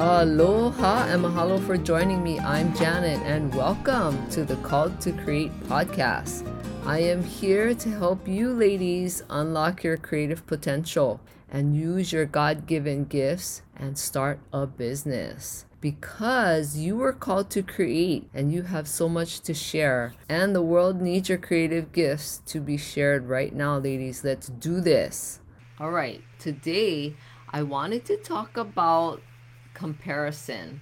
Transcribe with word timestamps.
Aloha 0.00 1.06
and 1.06 1.22
mahalo 1.22 1.64
for 1.64 1.76
joining 1.76 2.20
me. 2.20 2.40
I'm 2.40 2.74
Janet 2.74 3.20
and 3.22 3.54
welcome 3.54 4.28
to 4.30 4.44
the 4.44 4.56
Called 4.56 5.00
to 5.02 5.12
Create 5.12 5.52
podcast. 5.68 6.44
I 6.84 6.98
am 6.98 7.22
here 7.22 7.76
to 7.76 7.90
help 7.90 8.26
you 8.26 8.52
ladies 8.52 9.22
unlock 9.30 9.84
your 9.84 9.96
creative 9.96 10.44
potential 10.48 11.20
and 11.48 11.76
use 11.76 12.12
your 12.12 12.26
God 12.26 12.66
given 12.66 13.04
gifts 13.04 13.62
and 13.76 13.96
start 13.96 14.40
a 14.52 14.66
business. 14.66 15.64
Because 15.80 16.76
you 16.76 16.96
were 16.96 17.12
called 17.12 17.48
to 17.50 17.62
create 17.62 18.28
and 18.34 18.52
you 18.52 18.62
have 18.62 18.88
so 18.88 19.08
much 19.08 19.42
to 19.42 19.54
share, 19.54 20.14
and 20.28 20.56
the 20.56 20.62
world 20.62 21.00
needs 21.00 21.28
your 21.28 21.38
creative 21.38 21.92
gifts 21.92 22.42
to 22.46 22.58
be 22.58 22.76
shared 22.76 23.28
right 23.28 23.54
now, 23.54 23.78
ladies. 23.78 24.24
Let's 24.24 24.48
do 24.48 24.80
this. 24.80 25.38
All 25.78 25.92
right, 25.92 26.20
today 26.40 27.14
I 27.50 27.62
wanted 27.62 28.04
to 28.06 28.16
talk 28.16 28.56
about 28.56 29.22
comparison. 29.74 30.80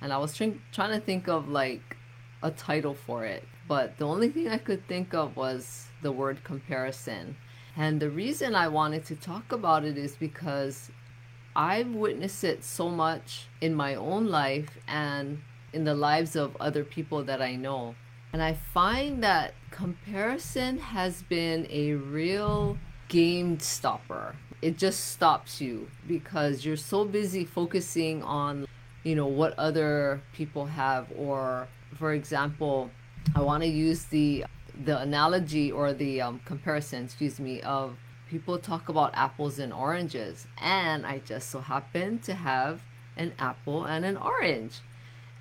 And 0.00 0.12
I 0.12 0.18
was 0.18 0.36
trying 0.36 0.62
trying 0.72 0.98
to 0.98 1.04
think 1.04 1.28
of 1.28 1.48
like 1.48 1.96
a 2.42 2.50
title 2.50 2.94
for 2.94 3.24
it, 3.24 3.44
but 3.66 3.98
the 3.98 4.06
only 4.06 4.28
thing 4.28 4.48
I 4.48 4.58
could 4.58 4.86
think 4.86 5.12
of 5.12 5.36
was 5.36 5.86
the 6.02 6.12
word 6.12 6.44
comparison. 6.44 7.36
And 7.76 8.00
the 8.00 8.10
reason 8.10 8.54
I 8.54 8.68
wanted 8.68 9.04
to 9.06 9.16
talk 9.16 9.52
about 9.52 9.84
it 9.84 9.98
is 9.98 10.16
because 10.16 10.90
I've 11.54 11.94
witnessed 11.94 12.44
it 12.44 12.64
so 12.64 12.88
much 12.88 13.48
in 13.60 13.74
my 13.74 13.94
own 13.96 14.26
life 14.26 14.78
and 14.86 15.40
in 15.72 15.84
the 15.84 15.94
lives 15.94 16.36
of 16.36 16.56
other 16.60 16.84
people 16.84 17.24
that 17.24 17.42
I 17.42 17.56
know. 17.56 17.94
And 18.32 18.42
I 18.42 18.54
find 18.54 19.22
that 19.22 19.54
comparison 19.70 20.78
has 20.78 21.22
been 21.22 21.66
a 21.70 21.94
real 21.94 22.78
game 23.08 23.58
stopper 23.58 24.36
it 24.62 24.76
just 24.76 25.12
stops 25.12 25.60
you 25.60 25.88
because 26.06 26.64
you're 26.64 26.76
so 26.76 27.04
busy 27.04 27.44
focusing 27.44 28.22
on 28.22 28.66
you 29.04 29.14
know 29.14 29.26
what 29.26 29.56
other 29.58 30.20
people 30.32 30.66
have 30.66 31.06
or 31.16 31.68
for 31.94 32.12
example 32.12 32.90
i 33.34 33.40
want 33.40 33.62
to 33.62 33.68
use 33.68 34.04
the 34.04 34.44
the 34.84 34.98
analogy 35.00 35.70
or 35.70 35.92
the 35.92 36.20
um, 36.20 36.40
comparison 36.44 37.04
excuse 37.04 37.38
me 37.38 37.60
of 37.62 37.96
people 38.28 38.58
talk 38.58 38.88
about 38.88 39.14
apples 39.14 39.58
and 39.58 39.72
oranges 39.72 40.46
and 40.60 41.06
i 41.06 41.18
just 41.18 41.50
so 41.50 41.60
happen 41.60 42.18
to 42.18 42.34
have 42.34 42.82
an 43.18 43.32
apple 43.38 43.84
and 43.84 44.04
an 44.04 44.16
orange. 44.16 44.80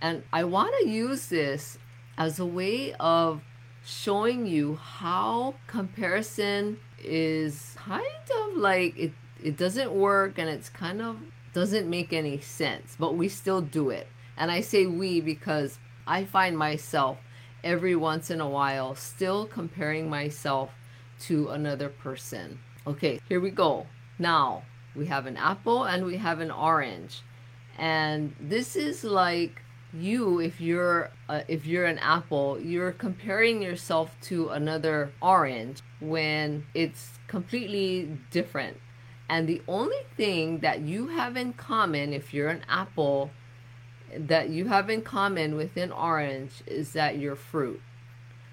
And 0.01 0.23
i 0.33 0.43
want 0.43 0.73
to 0.81 0.89
use 0.89 1.29
this 1.29 1.77
as 2.17 2.39
a 2.39 2.45
way 2.45 2.93
of 2.99 3.41
showing 3.85 4.45
you 4.45 4.75
how 4.75 5.55
comparison 5.67 6.79
is 7.07 7.73
kind 7.77 8.05
of 8.43 8.55
like 8.55 8.97
it 8.97 9.13
it 9.43 9.57
doesn't 9.57 9.91
work 9.91 10.37
and 10.37 10.49
it's 10.49 10.69
kind 10.69 11.01
of 11.01 11.17
doesn't 11.53 11.89
make 11.89 12.13
any 12.13 12.39
sense, 12.39 12.95
but 12.99 13.15
we 13.15 13.29
still 13.29 13.61
do 13.61 13.89
it. 13.89 14.07
And 14.37 14.51
I 14.51 14.61
say 14.61 14.85
we 14.85 15.21
because 15.21 15.79
I 16.05 16.25
find 16.25 16.57
myself 16.57 17.17
every 17.63 17.95
once 17.95 18.29
in 18.29 18.39
a 18.39 18.49
while 18.49 18.95
still 18.95 19.45
comparing 19.45 20.09
myself 20.09 20.71
to 21.21 21.49
another 21.49 21.89
person. 21.89 22.59
Okay, 22.85 23.19
here 23.27 23.39
we 23.39 23.49
go. 23.49 23.87
Now, 24.19 24.63
we 24.95 25.07
have 25.07 25.25
an 25.25 25.37
apple 25.37 25.83
and 25.83 26.05
we 26.05 26.17
have 26.17 26.39
an 26.39 26.51
orange. 26.51 27.21
And 27.77 28.35
this 28.39 28.75
is 28.75 29.03
like 29.03 29.61
you 29.93 30.39
if 30.39 30.59
you're 30.59 31.09
uh, 31.29 31.41
if 31.47 31.65
you're 31.65 31.85
an 31.85 31.97
apple 31.99 32.59
you're 32.59 32.91
comparing 32.91 33.61
yourself 33.61 34.15
to 34.21 34.49
another 34.49 35.11
orange 35.21 35.81
when 35.99 36.65
it's 36.73 37.11
completely 37.27 38.17
different. 38.31 38.77
And 39.29 39.47
the 39.47 39.61
only 39.67 40.03
thing 40.15 40.59
that 40.59 40.81
you 40.81 41.07
have 41.07 41.35
in 41.35 41.53
common 41.53 42.13
if 42.13 42.33
you're 42.33 42.49
an 42.49 42.63
apple 42.69 43.31
that 44.15 44.49
you 44.49 44.67
have 44.67 44.89
in 44.89 45.01
common 45.01 45.55
with 45.55 45.75
an 45.75 45.91
orange 45.91 46.63
is 46.65 46.93
that 46.93 47.17
you're 47.17 47.35
fruit. 47.35 47.81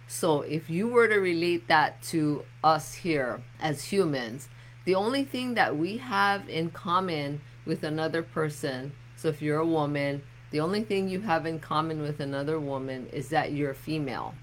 So 0.08 0.42
if 0.42 0.68
you 0.68 0.88
were 0.88 1.08
to 1.08 1.16
relate 1.16 1.68
that 1.68 2.02
to 2.04 2.44
us 2.62 2.94
here 2.94 3.42
as 3.60 3.84
humans 3.84 4.48
the 4.84 4.94
only 4.94 5.24
thing 5.24 5.54
that 5.54 5.76
we 5.76 5.96
have 5.96 6.48
in 6.48 6.70
common 6.70 7.40
with 7.64 7.82
another 7.82 8.22
person 8.22 8.92
so 9.16 9.28
if 9.28 9.40
you're 9.40 9.60
a 9.60 9.66
woman 9.66 10.22
the 10.54 10.60
only 10.60 10.84
thing 10.84 11.08
you 11.08 11.20
have 11.22 11.46
in 11.46 11.58
common 11.58 12.00
with 12.00 12.20
another 12.20 12.60
woman 12.60 13.08
is 13.12 13.30
that 13.30 13.50
you're 13.50 13.74
female. 13.74 14.36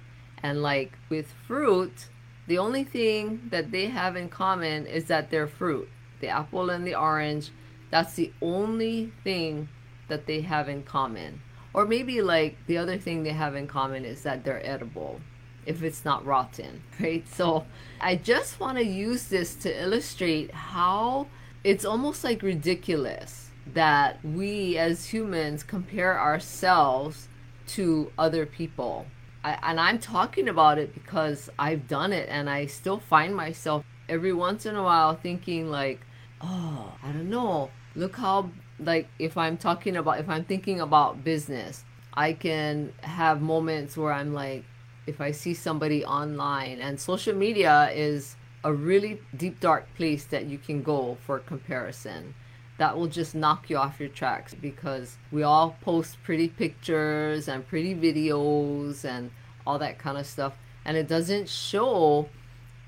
And 0.44 0.61
like 0.61 0.91
with 1.07 1.31
fruit, 1.47 2.09
the 2.47 2.57
only 2.57 2.83
thing 2.83 3.47
that 3.49 3.72
they 3.72 3.85
have 3.85 4.17
in 4.17 4.27
common 4.27 4.88
is 4.88 5.05
that 5.05 5.31
they're 5.31 5.47
fruit. 5.47 5.88
The 6.19 6.27
apple 6.27 6.69
and 6.69 6.85
the 6.85 6.95
orange, 6.95 7.51
that's 7.91 8.16
the 8.16 8.33
only 8.41 9.13
thing 9.23 9.69
that 10.09 10.25
they 10.25 10.41
have 10.41 10.67
in 10.67 10.83
common. 10.83 11.41
Or 11.73 11.85
maybe 11.85 12.21
like 12.21 12.57
the 12.67 12.77
other 12.77 12.97
thing 12.97 13.23
they 13.23 13.31
have 13.31 13.55
in 13.55 13.67
common 13.67 14.03
is 14.03 14.23
that 14.23 14.44
they're 14.44 14.67
edible 14.67 15.21
if 15.66 15.81
it's 15.81 16.03
not 16.03 16.25
rotten, 16.25 16.83
right? 17.00 17.25
So 17.25 17.66
I 18.01 18.17
just 18.17 18.59
want 18.59 18.77
to 18.79 18.83
use 18.83 19.29
this 19.29 19.55
to 19.63 19.81
illustrate 19.81 20.51
how 20.51 21.27
it's 21.63 21.85
almost 21.85 22.25
like 22.25 22.44
ridiculous 22.44 23.50
that 23.73 24.23
we 24.23 24.77
as 24.77 25.05
humans 25.05 25.63
compare 25.63 26.19
ourselves 26.19 27.27
to 27.67 28.11
other 28.17 28.45
people. 28.45 29.05
I, 29.44 29.57
and 29.63 29.79
I'm 29.79 29.99
talking 29.99 30.49
about 30.49 30.77
it 30.77 30.94
because 30.94 31.49
I've 31.57 31.88
done 31.88 32.13
it 32.13 32.27
and 32.29 32.50
I 32.50 32.66
still 32.66 33.00
find 33.00 33.35
myself 33.35 33.83
every 34.09 34.33
once 34.33 34.66
in 34.66 34.75
a 34.75 34.83
while 34.83 35.16
thinking 35.16 35.69
like, 35.71 36.01
oh, 36.41 36.94
I 37.03 37.11
don't 37.11 37.29
know. 37.29 37.71
Look 37.95 38.16
how 38.16 38.51
like 38.79 39.07
if 39.19 39.38
I'm 39.38 39.57
talking 39.57 39.95
about 39.95 40.19
if 40.19 40.29
I'm 40.29 40.44
thinking 40.44 40.81
about 40.81 41.23
business, 41.23 41.83
I 42.13 42.33
can 42.33 42.94
have 43.01 43.41
moments 43.41 43.95
where 43.95 44.11
I'm 44.11 44.33
like 44.33 44.63
if 45.07 45.21
I 45.21 45.31
see 45.31 45.53
somebody 45.53 46.05
online 46.05 46.79
and 46.79 47.00
social 47.00 47.35
media 47.35 47.89
is 47.94 48.35
a 48.63 48.71
really 48.71 49.19
deep 49.35 49.59
dark 49.59 49.88
place 49.95 50.25
that 50.25 50.45
you 50.45 50.57
can 50.57 50.83
go 50.83 51.17
for 51.25 51.39
comparison 51.39 52.35
that 52.81 52.97
will 52.97 53.06
just 53.06 53.36
knock 53.36 53.69
you 53.69 53.78
off 53.78 54.00
your 54.00 54.09
tracks 54.09 54.56
because 54.56 55.16
we 55.31 55.44
all 55.44 55.78
post 55.81 56.18
pretty 56.24 56.47
pictures 56.47 57.47
and 57.47 57.68
pretty 57.68 57.94
videos 57.94 59.06
and 59.06 59.30
all 59.68 59.78
that 59.78 60.00
kind 60.00 60.18
of 60.18 60.25
stuff. 60.25 60.53
And 60.84 60.97
it 60.97 61.08
doesn't 61.08 61.47
show 61.47 62.28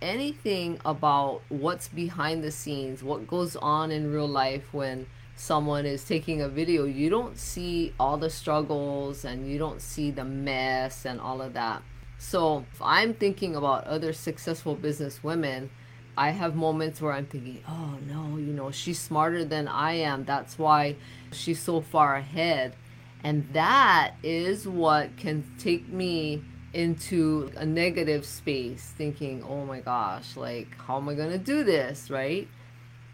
anything 0.01 0.79
about 0.83 1.43
what's 1.49 1.89
behind 1.89 2.43
the 2.43 2.49
scenes 2.49 3.03
what 3.03 3.27
goes 3.27 3.55
on 3.57 3.91
in 3.91 4.11
real 4.11 4.27
life 4.27 4.73
when 4.73 5.05
someone 5.35 5.85
is 5.85 6.03
taking 6.03 6.41
a 6.41 6.49
video. 6.49 6.85
You 6.85 7.11
don't 7.11 7.37
see 7.37 7.93
all 7.99 8.17
the 8.17 8.31
struggles 8.31 9.23
and 9.23 9.47
you 9.47 9.59
don't 9.59 9.79
see 9.79 10.09
the 10.09 10.25
mess 10.25 11.05
and 11.05 11.21
all 11.21 11.39
of 11.39 11.53
that. 11.53 11.83
So 12.17 12.65
if 12.73 12.81
i'm 12.81 13.13
thinking 13.13 13.55
about 13.55 13.83
other 13.85 14.11
successful 14.11 14.73
business 14.73 15.23
women 15.23 15.69
I 16.15 16.29
have 16.29 16.55
moments 16.55 17.01
where 17.01 17.13
I'm 17.13 17.25
thinking, 17.25 17.63
oh 17.67 17.97
no, 18.07 18.37
you 18.37 18.53
know, 18.53 18.71
she's 18.71 18.99
smarter 18.99 19.43
than 19.43 19.67
I 19.67 19.93
am. 19.93 20.25
That's 20.25 20.59
why 20.59 20.95
she's 21.31 21.59
so 21.59 21.81
far 21.81 22.15
ahead. 22.15 22.75
And 23.23 23.47
that 23.53 24.15
is 24.21 24.67
what 24.67 25.15
can 25.17 25.43
take 25.57 25.87
me 25.87 26.43
into 26.73 27.51
a 27.55 27.65
negative 27.65 28.25
space, 28.25 28.93
thinking, 28.97 29.43
oh 29.43 29.65
my 29.65 29.79
gosh, 29.79 30.35
like, 30.35 30.75
how 30.77 30.97
am 30.97 31.09
I 31.09 31.13
going 31.13 31.31
to 31.31 31.37
do 31.37 31.63
this, 31.63 32.09
right? 32.09 32.47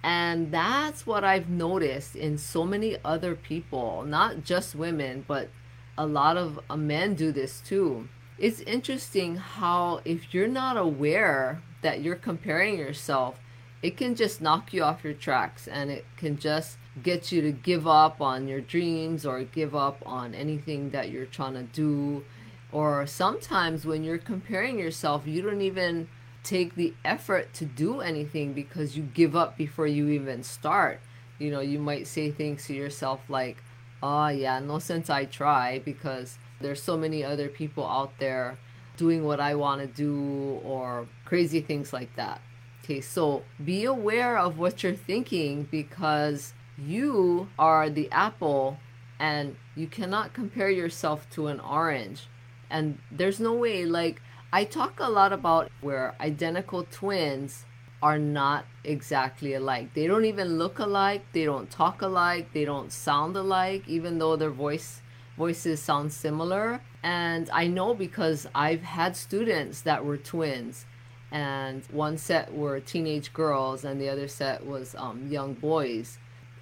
And 0.02 0.52
that's 0.52 1.06
what 1.06 1.24
I've 1.24 1.50
noticed 1.50 2.16
in 2.16 2.38
so 2.38 2.64
many 2.64 2.98
other 3.04 3.36
people, 3.36 4.04
not 4.06 4.44
just 4.44 4.76
women, 4.76 5.26
but 5.28 5.50
a 5.98 6.06
lot 6.06 6.38
of 6.38 6.60
uh, 6.70 6.78
men 6.78 7.16
do 7.16 7.32
this 7.34 7.62
too. 7.62 8.08
It's 8.38 8.62
interesting 8.62 9.36
how, 9.36 10.00
if 10.06 10.34
you're 10.34 10.48
not 10.48 10.78
aware 10.78 11.62
that 11.82 12.02
you're 12.02 12.16
comparing 12.16 12.78
yourself, 12.78 13.40
it 13.82 13.96
can 13.96 14.16
just 14.16 14.42
knock 14.42 14.74
you 14.74 14.84
off 14.84 15.04
your 15.04 15.14
tracks 15.14 15.68
and 15.68 15.90
it 15.90 16.06
can 16.18 16.38
just 16.38 16.78
get 17.02 17.32
you 17.32 17.42
to 17.42 17.52
give 17.52 17.88
up 17.88 18.22
on 18.22 18.48
your 18.48 18.60
dreams 18.60 19.26
or 19.26 19.44
give 19.44 19.76
up 19.76 20.02
on 20.06 20.36
anything 20.36 20.90
that 20.90 21.10
you're 21.10 21.26
trying 21.26 21.54
to 21.54 21.64
do. 21.64 22.26
Or 22.72 23.08
sometimes 23.08 23.86
when 23.86 24.04
you're 24.04 24.18
comparing 24.18 24.78
yourself, 24.78 25.26
you 25.26 25.42
don't 25.42 25.62
even 25.62 26.10
take 26.44 26.76
the 26.76 26.94
effort 27.06 27.54
to 27.54 27.66
do 27.66 28.02
anything 28.02 28.54
because 28.54 28.98
you 28.98 29.04
give 29.04 29.36
up 29.36 29.58
before 29.58 29.88
you 29.88 30.10
even 30.10 30.44
start. 30.44 31.00
You 31.38 31.52
know, 31.52 31.62
you 31.62 31.80
might 31.80 32.08
say 32.08 32.32
things 32.32 32.66
to 32.68 32.74
yourself 32.74 33.22
like, 33.30 33.58
oh, 34.04 34.28
yeah, 34.28 34.60
no 34.60 34.80
sense 34.80 35.10
I 35.10 35.26
try 35.26 35.80
because 35.80 36.38
there's 36.60 36.82
so 36.82 36.98
many 36.98 37.24
other 37.24 37.48
people 37.48 37.86
out 37.86 38.12
there 38.20 38.58
doing 38.98 39.24
what 39.24 39.40
I 39.40 39.56
want 39.56 39.82
to 39.82 39.88
do 39.88 40.60
or 40.66 41.08
crazy 41.30 41.62
things 41.62 41.94
like 41.94 42.14
that. 42.16 42.42
Okay, 42.84 43.02
so 43.02 43.44
be 43.64 43.86
aware 43.86 44.36
of 44.40 44.58
what 44.58 44.82
you're 44.82 44.94
thinking 45.12 45.68
because 45.70 46.54
you 46.76 47.48
are 47.60 47.88
the 47.88 48.10
apple 48.12 48.78
and 49.20 49.56
you 49.76 49.86
cannot 49.86 50.34
compare 50.34 50.72
yourself 50.72 51.30
to 51.30 51.46
an 51.48 51.60
orange. 51.60 52.28
And 52.72 52.98
there's 53.12 53.40
no 53.40 53.54
way, 53.54 53.86
like, 53.86 54.24
I 54.52 54.64
talk 54.64 55.00
a 55.00 55.10
lot 55.10 55.32
about 55.32 55.70
where 55.82 56.16
identical 56.20 56.84
twins 56.90 57.66
are 58.02 58.18
not 58.18 58.66
exactly 58.84 59.54
alike. 59.54 59.94
They 59.94 60.08
don't 60.08 60.26
even 60.26 60.58
look 60.58 60.80
alike, 60.80 61.24
they 61.34 61.46
don't 61.46 61.70
talk 61.70 62.02
alike, 62.02 62.54
they 62.54 62.66
don't 62.66 62.92
sound 62.92 63.36
alike, 63.36 63.84
even 63.88 64.18
though 64.18 64.36
their 64.36 64.50
voice 64.50 65.02
voices 65.38 65.80
sound 65.80 66.12
similar. 66.12 66.82
And 67.04 67.50
I 67.52 67.68
know 67.68 67.94
because 67.94 68.48
I've 68.56 68.82
had 68.82 69.16
students 69.16 69.82
that 69.82 70.04
were 70.04 70.18
twins, 70.18 70.86
and 71.32 71.84
one 71.92 72.18
set 72.18 72.54
were 72.54 72.80
teenage 72.80 73.34
girls, 73.34 73.84
and 73.84 74.02
the 74.02 74.10
other 74.10 74.28
set 74.28 74.66
was 74.66 74.96
um, 74.98 75.28
young 75.30 75.54
boys. 75.54 76.18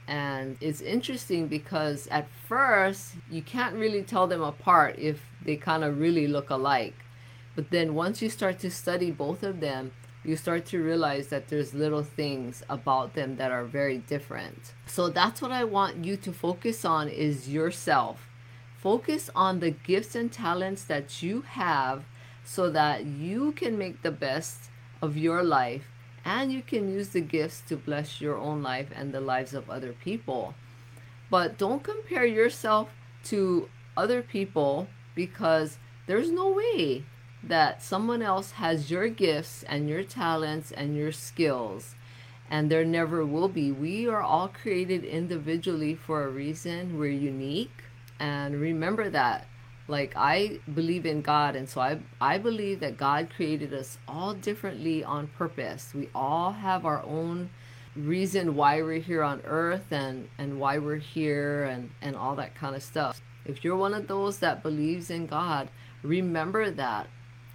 And 0.08 0.58
it's 0.62 0.81
interesting 0.81 1.48
because 1.48 2.08
at 2.08 2.28
first 2.48 3.14
you 3.30 3.42
can't 3.42 3.75
really 3.75 4.04
tell 4.04 4.28
them 4.28 4.42
apart 4.42 4.96
if 4.98 5.22
they 5.44 5.58
kind 5.58 5.84
of 5.84 6.00
really 6.00 6.28
look 6.28 6.50
alike. 6.50 6.96
But 7.56 7.72
then 7.72 7.96
once 7.96 8.22
you 8.22 8.30
start 8.30 8.60
to 8.60 8.72
study 8.72 9.12
both 9.12 9.44
of 9.44 9.60
them, 9.60 9.92
you 10.24 10.36
start 10.36 10.66
to 10.68 10.84
realize 10.84 11.28
that 11.30 11.48
there's 11.48 11.74
little 11.74 12.04
things 12.04 12.63
about 12.70 13.13
them 13.13 13.38
that 13.38 13.52
are 13.52 13.63
very 13.63 13.98
different. 13.98 14.74
So 14.86 15.10
that's 15.10 15.42
what 15.42 15.52
I 15.52 15.63
want 15.63 16.04
you 16.04 16.18
to 16.18 16.34
focus 16.34 16.84
on 16.84 17.08
is 17.08 17.50
yourself. 17.50 18.30
Focus 18.78 19.30
on 19.36 19.60
the 19.60 19.72
gifts 19.72 20.16
and 20.16 20.31
talents 20.31 20.84
that 20.84 21.24
you 21.24 21.42
have 21.42 22.04
so 22.48 22.70
that 22.70 23.06
you 23.06 23.52
can 23.52 23.78
make 23.78 24.02
the 24.02 24.12
best 24.12 24.70
of 25.02 25.18
your 25.18 25.44
life 25.44 25.84
and 26.24 26.52
you 26.52 26.62
can 26.62 26.88
use 26.88 27.10
the 27.10 27.20
gifts 27.22 27.62
to 27.68 27.76
bless 27.76 28.22
your 28.22 28.38
own 28.38 28.64
life 28.64 28.88
and 28.96 29.14
the 29.14 29.20
lives 29.20 29.54
of 29.54 29.70
other 29.70 29.92
people. 29.92 30.56
But 31.30 31.58
don't 31.58 31.84
compare 31.84 32.26
yourself 32.26 32.88
to 33.26 33.68
other 33.98 34.22
people 34.22 34.88
because 35.14 35.78
there's 36.06 36.32
no 36.32 36.50
way 36.50 37.04
that 37.44 37.84
someone 37.84 38.22
else 38.22 38.52
has 38.52 38.90
your 38.90 39.10
gifts 39.10 39.64
and 39.64 39.90
your 39.90 40.04
talents 40.04 40.72
and 40.72 40.96
your 40.96 41.12
skills 41.12 41.96
and 42.50 42.72
there 42.72 42.86
never 42.86 43.26
will 43.26 43.50
be. 43.50 43.74
We 43.74 44.08
are 44.08 44.22
all 44.22 44.48
created 44.48 45.04
individually 45.04 45.96
for 45.96 46.24
a 46.24 46.30
reason. 46.30 46.98
We're 46.98 47.12
unique 47.12 47.84
and 48.22 48.62
remember 48.62 49.10
that. 49.10 49.48
Like 49.88 50.13
I 50.16 50.60
believe 50.74 51.06
in 51.06 51.22
God 51.22 51.56
and 51.56 51.69
so 51.69 51.80
I 51.81 52.00
I 52.19 52.38
believe 52.38 52.80
that 52.81 52.98
God 52.98 53.30
created 53.34 53.74
us 53.74 53.98
all 54.07 54.34
differently 54.34 55.04
on 55.04 55.28
purpose. 55.28 55.94
We 55.94 56.10
all 56.13 56.51
have 56.51 56.86
our 56.86 57.04
own 57.04 57.50
reason 57.95 58.56
why 58.56 58.81
we're 58.81 59.00
here 59.00 59.24
on 59.24 59.42
earth 59.45 59.92
and 59.92 60.30
and 60.38 60.60
why 60.60 60.78
we're 60.78 60.98
here 60.98 61.63
and 61.63 61.89
and 62.01 62.16
all 62.16 62.36
that 62.36 62.56
kind 62.56 62.75
of 62.75 62.84
stuff. 62.84 63.22
If 63.45 63.63
you're 63.63 63.78
one 63.78 63.94
of 63.94 64.07
those 64.07 64.39
that 64.39 64.62
believes 64.62 65.10
in 65.10 65.25
God, 65.25 65.69
remember 66.04 66.69
that 66.69 67.07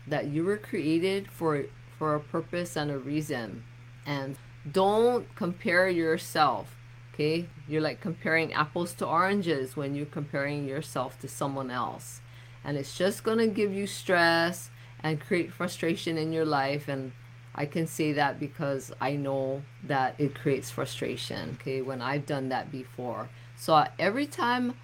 that 0.06 0.26
you 0.26 0.44
were 0.44 0.56
created 0.56 1.30
for 1.30 1.64
for 1.98 2.14
a 2.14 2.20
purpose 2.20 2.76
and 2.76 2.90
a 2.90 2.98
reason 2.98 3.62
and 4.06 4.36
don't 4.70 5.32
compare 5.36 5.88
yourself 5.88 6.76
okay 7.14 7.46
you're 7.68 7.80
like 7.80 8.00
comparing 8.00 8.52
apples 8.52 8.94
to 8.94 9.06
oranges 9.06 9.76
when 9.76 9.94
you're 9.94 10.06
comparing 10.06 10.66
yourself 10.66 11.18
to 11.20 11.28
someone 11.28 11.70
else 11.70 12.20
and 12.64 12.76
it's 12.76 12.96
just 12.96 13.24
going 13.24 13.38
to 13.38 13.46
give 13.46 13.72
you 13.72 13.86
stress 13.86 14.70
and 15.02 15.20
create 15.20 15.52
frustration 15.52 16.16
in 16.16 16.32
your 16.32 16.44
life 16.44 16.88
and 16.88 17.12
I 17.54 17.66
can 17.66 17.86
say 17.86 18.12
that 18.12 18.40
because 18.40 18.92
I 19.00 19.16
know 19.16 19.62
that 19.84 20.14
it 20.18 20.34
creates 20.34 20.70
frustration 20.70 21.58
okay 21.60 21.82
when 21.82 22.00
I've 22.00 22.26
done 22.26 22.48
that 22.50 22.70
before 22.70 23.28
so 23.56 23.84
every 23.98 24.26
time 24.26 24.74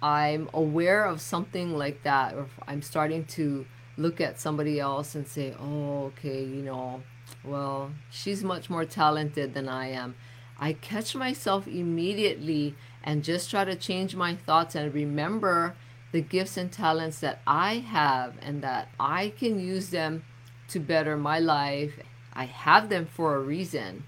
I'm 0.00 0.48
aware 0.54 1.04
of 1.04 1.20
something 1.20 1.76
like 1.76 2.02
that 2.04 2.34
or 2.34 2.46
I'm 2.66 2.82
starting 2.82 3.24
to 3.26 3.66
look 3.96 4.20
at 4.20 4.38
somebody 4.38 4.78
else 4.78 5.14
and 5.14 5.26
say, 5.26 5.54
oh, 5.58 6.04
okay, 6.04 6.44
you 6.44 6.62
know, 6.62 7.02
well, 7.44 7.90
she's 8.10 8.44
much 8.44 8.70
more 8.70 8.84
talented 8.84 9.54
than 9.54 9.68
I 9.68 9.88
am. 9.88 10.14
I 10.60 10.72
catch 10.74 11.14
myself 11.14 11.66
immediately 11.66 12.76
and 13.02 13.24
just 13.24 13.50
try 13.50 13.64
to 13.64 13.74
change 13.74 14.14
my 14.14 14.36
thoughts 14.36 14.74
and 14.74 14.94
remember 14.94 15.74
the 16.12 16.20
gifts 16.20 16.56
and 16.56 16.72
talents 16.72 17.20
that 17.20 17.40
I 17.46 17.76
have 17.76 18.34
and 18.40 18.62
that 18.62 18.88
I 18.98 19.32
can 19.38 19.60
use 19.60 19.90
them 19.90 20.24
to 20.68 20.80
better 20.80 21.16
my 21.16 21.38
life. 21.38 21.94
I 22.32 22.44
have 22.44 22.88
them 22.88 23.06
for 23.06 23.36
a 23.36 23.40
reason. 23.40 24.04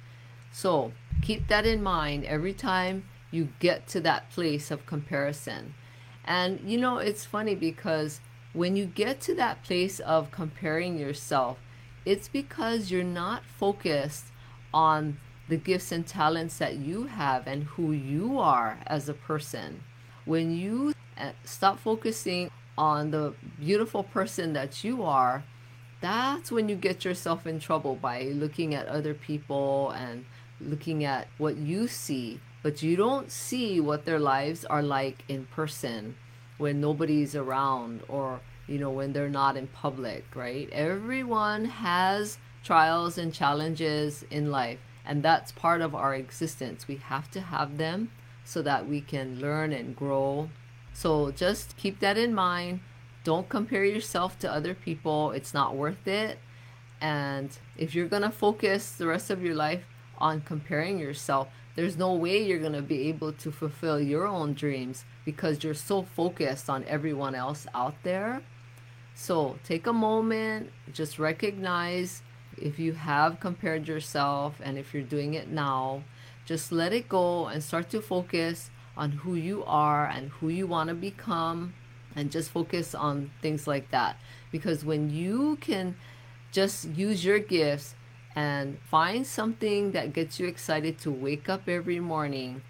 So 0.53 0.93
keep 1.23 1.49
that 1.49 1.67
in 1.67 1.83
mind 1.83 2.25
every 2.25 2.55
time 2.55 3.05
you 3.31 3.49
get 3.61 3.87
to 3.89 4.01
that 4.01 4.31
place 4.31 4.71
of 4.71 4.87
comparison. 4.87 5.75
And 6.25 6.61
you 6.65 6.79
know, 6.79 6.99
it's 6.99 7.25
funny 7.25 7.55
because 7.55 8.21
when 8.53 8.77
you 8.77 8.87
get 8.87 9.21
to 9.23 9.35
that 9.37 9.63
place 9.63 10.01
of 10.01 10.31
comparing 10.31 10.99
yourself, 10.99 11.59
it's 12.05 12.29
because 12.29 12.91
you're 12.91 13.05
not 13.05 13.45
focused 13.45 14.27
on 14.73 15.19
the 15.49 15.57
gifts 15.57 15.93
and 15.93 16.07
talents 16.07 16.59
that 16.59 16.77
you 16.77 17.05
have 17.05 17.47
and 17.47 17.65
who 17.65 17.93
you 17.93 18.39
are 18.39 18.79
as 18.87 19.09
a 19.09 19.15
person. 19.15 19.83
When 20.31 20.57
you 20.57 20.95
uh, 21.19 21.33
stop 21.43 21.81
focusing 21.81 22.53
on 22.79 23.11
the 23.11 23.35
beautiful 23.59 24.05
person 24.05 24.53
that 24.53 24.85
you 24.85 25.03
are, 25.03 25.43
that's 26.01 26.53
when 26.53 26.69
you 26.69 26.77
get 26.77 27.05
yourself 27.05 27.49
in 27.49 27.59
trouble 27.59 27.97
by 27.97 28.23
looking 28.23 28.73
at 28.73 28.87
other 28.87 29.13
people 29.13 29.91
and 29.91 30.25
looking 30.61 31.03
at 31.03 31.27
what 31.39 31.57
you 31.57 31.89
see, 31.89 32.39
but 32.63 32.81
you 32.81 32.95
don't 32.95 33.33
see 33.33 33.81
what 33.81 34.05
their 34.05 34.21
lives 34.21 34.65
are 34.65 34.85
like 34.85 35.25
in 35.27 35.47
person 35.47 36.15
when 36.59 36.81
nobody's 36.81 37.35
around 37.35 38.03
or 38.07 38.39
you 38.69 38.79
know 38.79 38.91
when 38.91 39.13
they're 39.13 39.29
not 39.29 39.57
in 39.57 39.67
public 39.67 40.25
right? 40.37 40.71
Everyone 40.71 41.65
has 41.65 42.39
trials 42.63 43.19
and 43.19 43.35
challenges 43.35 44.25
in 44.31 44.53
life 44.53 44.79
and 45.05 45.25
that's 45.25 45.51
part 45.51 45.81
of 45.81 45.93
our 45.93 46.15
existence. 46.15 46.87
We 46.87 46.99
have 46.99 47.33
to 47.33 47.41
have 47.41 47.79
them 47.79 48.13
so 48.45 48.63
that 48.63 48.89
we 48.89 49.01
can 49.01 49.41
learn 49.41 49.73
and 49.73 49.95
grow. 49.95 50.49
So 50.93 51.31
just 51.31 51.77
keep 51.77 52.01
that 52.01 52.19
in 52.19 52.35
mind. 52.35 52.81
Don't 53.23 53.49
compare 53.49 53.85
yourself 53.85 54.39
to 54.41 54.53
other 54.53 54.75
people. 54.75 55.31
It's 55.33 55.55
not 55.55 55.77
worth 55.77 56.07
it. 56.07 56.39
And 57.01 57.51
if 57.77 57.95
you're 57.95 58.09
going 58.09 58.23
to 58.23 58.31
focus 58.31 58.93
the 58.93 59.07
rest 59.07 59.31
of 59.31 59.43
your 59.43 59.55
life 59.55 59.85
on 60.19 60.41
comparing 60.43 60.99
yourself 60.99 61.49
there's 61.77 61.97
no 61.97 62.13
way 62.13 62.45
you're 62.45 62.59
going 62.59 62.73
to 62.73 62.83
be 62.83 63.09
able 63.09 63.33
to 63.33 63.51
fulfill 63.51 64.01
your 64.01 64.27
own 64.27 64.55
dreams 64.55 65.05
because 65.25 65.63
you're 65.63 65.73
so 65.73 66.03
focused 66.03 66.69
on 66.69 66.85
everyone 66.85 67.35
else 67.35 67.67
out 67.75 67.95
there. 68.03 68.43
So 69.15 69.59
take 69.65 69.87
a 69.87 69.93
moment, 69.93 70.71
just 70.93 71.19
recognize 71.19 72.23
if 72.59 72.79
you 72.79 72.93
have 72.93 73.41
compared 73.41 73.87
yourself 73.87 74.61
and 74.63 74.77
if 74.77 74.93
you're 74.93 75.03
doing 75.03 75.35
it 75.35 75.49
now, 75.49 76.03
just 76.51 76.73
let 76.73 76.93
it 76.93 77.09
go 77.09 77.47
and 77.47 77.63
start 77.63 77.89
to 77.89 78.01
focus 78.01 78.71
on 78.97 79.13
who 79.13 79.37
you 79.37 79.63
are 79.67 80.05
and 80.05 80.31
who 80.31 80.49
you 80.49 80.67
want 80.67 80.89
to 80.89 80.95
become 80.97 81.73
and 82.17 82.29
just 82.29 82.51
focus 82.51 82.93
on 82.93 83.31
things 83.41 83.69
like 83.69 83.89
that. 83.93 84.17
Because 84.51 84.85
when 84.85 85.11
you 85.11 85.59
can 85.61 85.95
just 86.51 86.89
use 86.89 87.25
your 87.25 87.39
gifts 87.39 87.95
and 88.35 88.79
find 88.91 89.25
something 89.25 89.93
that 89.93 90.13
gets 90.13 90.41
you 90.41 90.49
excited 90.49 90.99
to 90.99 91.13
wake 91.13 91.49
up 91.49 91.69
every 91.69 92.01
morning, 92.01 92.63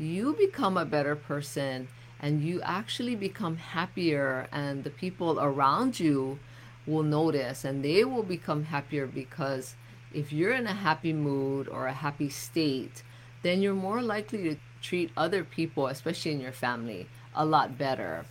you 0.00 0.34
become 0.34 0.76
a 0.76 0.84
better 0.84 1.14
person 1.14 1.86
and 2.18 2.42
you 2.42 2.60
actually 2.62 3.14
become 3.14 3.58
happier, 3.58 4.48
and 4.50 4.82
the 4.82 4.90
people 4.90 5.38
around 5.38 6.00
you 6.00 6.40
will 6.88 7.04
notice 7.04 7.64
and 7.64 7.84
they 7.84 8.02
will 8.02 8.24
become 8.24 8.64
happier 8.64 9.06
because 9.06 9.76
if 10.12 10.32
you're 10.32 10.54
in 10.54 10.66
a 10.66 10.74
happy 10.74 11.12
mood 11.12 11.68
or 11.68 11.86
a 11.86 11.92
happy 11.92 12.28
state, 12.28 13.04
then 13.42 13.62
you're 13.62 13.74
more 13.74 14.02
likely 14.02 14.42
to 14.44 14.56
treat 14.82 15.10
other 15.16 15.44
people, 15.44 15.86
especially 15.86 16.32
in 16.32 16.40
your 16.40 16.52
family, 16.52 17.08
a 17.34 17.44
lot 17.44 17.78
better. 17.78 18.26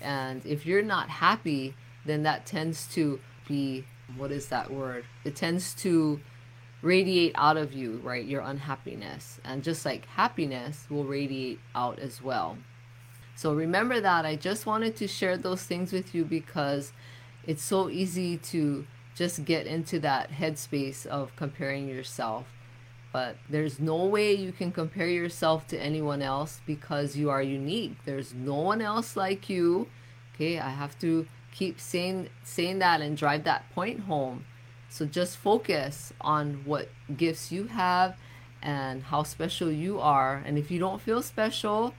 And 0.00 0.44
if 0.46 0.66
you're 0.66 0.82
not 0.82 1.08
happy, 1.08 1.74
then 2.04 2.22
that 2.22 2.46
tends 2.46 2.86
to 2.94 3.20
be 3.46 3.84
what 4.16 4.32
is 4.32 4.48
that 4.48 4.70
word? 4.72 5.04
It 5.24 5.36
tends 5.36 5.74
to 5.76 6.20
radiate 6.82 7.32
out 7.34 7.56
of 7.56 7.72
you, 7.72 8.00
right? 8.02 8.24
Your 8.24 8.40
unhappiness. 8.40 9.38
And 9.44 9.62
just 9.62 9.84
like 9.84 10.06
happiness 10.06 10.86
will 10.90 11.04
radiate 11.04 11.60
out 11.74 11.98
as 11.98 12.22
well. 12.22 12.58
So 13.36 13.54
remember 13.54 14.00
that. 14.00 14.26
I 14.26 14.36
just 14.36 14.66
wanted 14.66 14.96
to 14.96 15.06
share 15.06 15.36
those 15.36 15.62
things 15.62 15.92
with 15.92 16.14
you 16.14 16.24
because 16.24 16.92
it's 17.46 17.62
so 17.62 17.88
easy 17.88 18.36
to 18.36 18.86
just 19.14 19.44
get 19.44 19.66
into 19.66 19.98
that 20.00 20.30
headspace 20.30 21.06
of 21.06 21.34
comparing 21.36 21.88
yourself. 21.88 22.46
But 23.12 23.36
there's 23.48 23.80
no 23.80 24.04
way 24.04 24.34
you 24.34 24.52
can 24.52 24.70
compare 24.70 25.08
yourself 25.08 25.66
to 25.68 25.78
anyone 25.78 26.22
else 26.22 26.60
because 26.64 27.16
you 27.16 27.28
are 27.30 27.42
unique. 27.42 27.96
There's 28.04 28.32
no 28.32 28.54
one 28.54 28.80
else 28.80 29.16
like 29.16 29.48
you. 29.48 29.88
Okay, 30.34 30.60
I 30.60 30.70
have 30.70 30.98
to 31.00 31.26
keep 31.52 31.80
saying 31.80 32.28
saying 32.44 32.78
that 32.78 33.00
and 33.00 33.16
drive 33.16 33.44
that 33.44 33.68
point 33.74 34.00
home 34.00 34.44
so 34.90 35.06
just 35.06 35.36
focus 35.36 36.12
on 36.20 36.62
what 36.64 36.88
gifts 37.16 37.52
you 37.52 37.68
have 37.68 38.16
and 38.60 39.04
how 39.04 39.22
special 39.22 39.70
you 39.70 40.00
are. 40.00 40.42
And 40.44 40.58
if 40.58 40.68
you 40.70 40.80
don't 40.80 41.00
feel 41.00 41.22
special, 41.22 41.94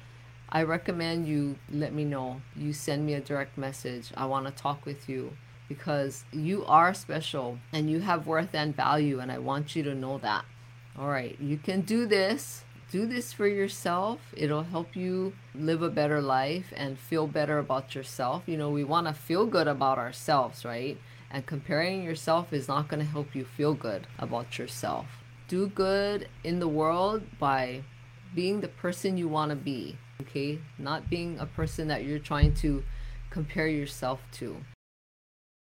I 0.49 0.63
recommend 0.63 1.25
you 1.25 1.57
let 1.71 1.93
me 1.93 2.03
know. 2.03 2.41
You 2.53 2.73
send 2.73 3.05
me 3.05 3.13
a 3.13 3.21
direct 3.21 3.57
message. 3.57 4.11
I 4.17 4.25
want 4.25 4.45
to 4.45 4.51
talk 4.51 4.85
with 4.85 5.07
you 5.07 5.37
because 5.69 6.25
you 6.33 6.65
are 6.65 6.93
special 6.93 7.59
and 7.71 7.89
you 7.89 8.01
have 8.01 8.27
worth 8.27 8.53
and 8.53 8.75
value, 8.75 9.19
and 9.19 9.31
I 9.31 9.37
want 9.37 9.73
you 9.73 9.83
to 9.83 9.95
know 9.95 10.17
that. 10.17 10.43
All 10.97 11.07
right, 11.07 11.37
you 11.39 11.57
can 11.57 11.81
do 11.81 12.05
this. 12.05 12.63
Do 12.91 13.05
this 13.05 13.31
for 13.31 13.47
yourself. 13.47 14.19
It'll 14.35 14.63
help 14.63 14.95
you 14.95 15.33
live 15.55 15.81
a 15.81 15.89
better 15.89 16.21
life 16.21 16.73
and 16.75 16.99
feel 16.99 17.25
better 17.25 17.57
about 17.57 17.95
yourself. 17.95 18.43
You 18.45 18.57
know, 18.57 18.69
we 18.69 18.83
want 18.83 19.07
to 19.07 19.13
feel 19.13 19.45
good 19.45 19.69
about 19.69 19.97
ourselves, 19.97 20.65
right? 20.65 20.97
And 21.31 21.45
comparing 21.45 22.03
yourself 22.03 22.51
is 22.51 22.67
not 22.67 22.89
going 22.89 22.99
to 22.99 23.09
help 23.09 23.33
you 23.33 23.45
feel 23.45 23.73
good 23.73 24.07
about 24.19 24.59
yourself. 24.59 25.05
Do 25.47 25.67
good 25.67 26.27
in 26.43 26.59
the 26.59 26.67
world 26.67 27.23
by 27.39 27.83
being 28.35 28.59
the 28.59 28.67
person 28.67 29.17
you 29.17 29.29
want 29.29 29.51
to 29.51 29.55
be, 29.55 29.97
okay? 30.21 30.59
Not 30.77 31.09
being 31.09 31.39
a 31.39 31.45
person 31.45 31.87
that 31.87 32.03
you're 32.03 32.19
trying 32.19 32.53
to 32.55 32.83
compare 33.29 33.67
yourself 33.67 34.19
to. 34.33 34.57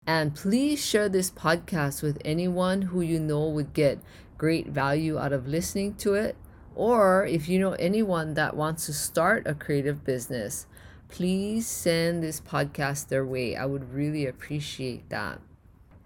And 0.08 0.34
please 0.34 0.84
share 0.84 1.10
this 1.10 1.30
podcast 1.30 2.02
with 2.02 2.20
anyone 2.26 2.82
who 2.82 3.02
you 3.02 3.20
know 3.20 3.48
would 3.48 3.74
get 3.74 4.00
great 4.40 4.68
value 4.68 5.20
out 5.20 5.32
of 5.32 5.48
listening 5.48 5.94
to 5.96 6.16
it. 6.16 6.36
Or 6.74 7.28
if 7.28 7.48
you 7.48 7.60
know 7.60 7.74
anyone 7.74 8.34
that 8.34 8.56
wants 8.56 8.88
to 8.88 8.94
start 8.94 9.46
a 9.46 9.54
creative 9.54 10.04
business, 10.04 10.66
please 11.10 11.68
send 11.68 12.24
this 12.24 12.42
podcast 12.42 13.10
their 13.10 13.26
way. 13.26 13.56
I 13.56 13.68
would 13.68 13.94
really 13.94 14.26
appreciate 14.26 15.08
that. 15.10 15.40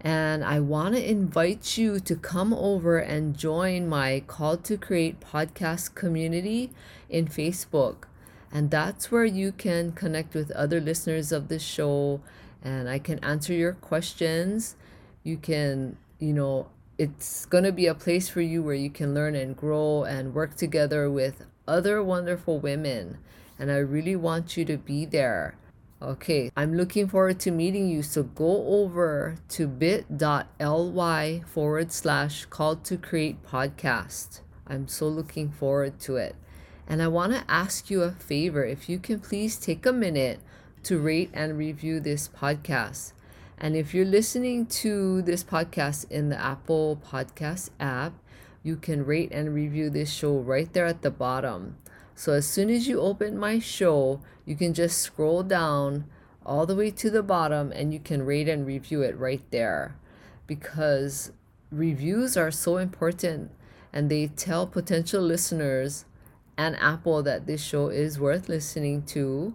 And 0.00 0.44
I 0.44 0.60
want 0.60 0.94
to 0.96 1.10
invite 1.10 1.78
you 1.78 1.98
to 2.00 2.14
come 2.14 2.52
over 2.52 2.98
and 2.98 3.38
join 3.38 3.88
my 3.88 4.22
Call 4.26 4.58
to 4.58 4.76
Create 4.76 5.20
podcast 5.20 5.94
community 5.94 6.70
in 7.08 7.26
Facebook. 7.26 8.04
And 8.52 8.70
that's 8.70 9.10
where 9.10 9.24
you 9.24 9.50
can 9.52 9.92
connect 9.92 10.34
with 10.34 10.50
other 10.50 10.80
listeners 10.80 11.32
of 11.32 11.48
the 11.48 11.58
show 11.58 12.20
and 12.64 12.88
I 12.88 12.98
can 12.98 13.18
answer 13.22 13.52
your 13.52 13.74
questions. 13.74 14.74
You 15.22 15.36
can, 15.36 15.98
you 16.18 16.32
know, 16.32 16.68
it's 16.96 17.46
going 17.46 17.64
to 17.64 17.72
be 17.72 17.86
a 17.86 17.94
place 17.94 18.28
for 18.28 18.40
you 18.40 18.62
where 18.62 18.74
you 18.74 18.90
can 18.90 19.14
learn 19.14 19.34
and 19.34 19.56
grow 19.56 20.04
and 20.04 20.34
work 20.34 20.56
together 20.56 21.10
with 21.10 21.44
other 21.66 22.02
wonderful 22.02 22.58
women. 22.60 23.18
And 23.58 23.70
I 23.70 23.78
really 23.78 24.16
want 24.16 24.56
you 24.56 24.64
to 24.66 24.76
be 24.76 25.04
there. 25.04 25.56
Okay, 26.00 26.50
I'm 26.56 26.74
looking 26.74 27.08
forward 27.08 27.40
to 27.40 27.50
meeting 27.50 27.88
you. 27.88 28.02
So 28.02 28.24
go 28.24 28.66
over 28.66 29.36
to 29.50 29.66
bit.ly 29.66 31.42
forward 31.46 31.92
slash 31.92 32.44
call 32.46 32.76
to 32.76 32.96
create 32.96 33.44
podcast. 33.44 34.40
I'm 34.66 34.86
so 34.86 35.08
looking 35.08 35.50
forward 35.50 35.98
to 36.00 36.16
it. 36.16 36.36
And 36.86 37.02
I 37.02 37.08
want 37.08 37.32
to 37.32 37.50
ask 37.50 37.90
you 37.90 38.02
a 38.02 38.12
favor. 38.12 38.64
If 38.64 38.88
you 38.88 38.98
can 38.98 39.20
please 39.20 39.56
take 39.56 39.86
a 39.86 39.92
minute 39.92 40.40
to 40.84 40.98
rate 40.98 41.30
and 41.32 41.56
review 41.56 42.00
this 42.00 42.28
podcast. 42.28 43.12
And 43.58 43.76
if 43.76 43.94
you're 43.94 44.04
listening 44.04 44.66
to 44.66 45.22
this 45.22 45.44
podcast 45.44 46.10
in 46.10 46.28
the 46.28 46.40
Apple 46.40 47.00
Podcast 47.06 47.70
app, 47.78 48.12
you 48.62 48.76
can 48.76 49.04
rate 49.04 49.30
and 49.32 49.54
review 49.54 49.90
this 49.90 50.12
show 50.12 50.38
right 50.38 50.72
there 50.72 50.86
at 50.86 51.02
the 51.02 51.10
bottom. 51.10 51.76
So 52.14 52.32
as 52.32 52.46
soon 52.46 52.70
as 52.70 52.88
you 52.88 53.00
open 53.00 53.38
my 53.38 53.58
show, 53.58 54.20
you 54.44 54.56
can 54.56 54.74
just 54.74 54.98
scroll 54.98 55.42
down 55.42 56.04
all 56.44 56.66
the 56.66 56.76
way 56.76 56.90
to 56.90 57.10
the 57.10 57.22
bottom 57.22 57.72
and 57.72 57.92
you 57.92 58.00
can 58.00 58.24
rate 58.24 58.48
and 58.48 58.66
review 58.66 59.02
it 59.02 59.18
right 59.18 59.42
there 59.50 59.96
because 60.46 61.32
reviews 61.70 62.36
are 62.36 62.50
so 62.50 62.76
important 62.76 63.50
and 63.92 64.10
they 64.10 64.26
tell 64.26 64.66
potential 64.66 65.22
listeners 65.22 66.04
and 66.56 66.76
Apple 66.76 67.22
that 67.22 67.46
this 67.46 67.62
show 67.62 67.88
is 67.88 68.18
worth 68.18 68.48
listening 68.48 69.02
to 69.02 69.54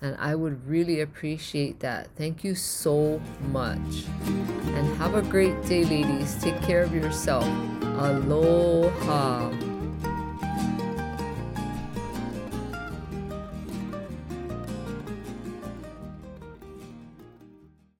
and 0.00 0.16
I 0.18 0.34
would 0.34 0.66
really 0.66 1.00
appreciate 1.00 1.80
that. 1.80 2.08
Thank 2.16 2.44
you 2.44 2.54
so 2.54 3.20
much. 3.50 4.04
And 4.26 4.96
have 4.98 5.14
a 5.14 5.22
great 5.22 5.60
day, 5.64 5.84
ladies. 5.84 6.40
Take 6.42 6.60
care 6.62 6.82
of 6.82 6.94
yourself. 6.94 7.44
Aloha. 7.82 9.67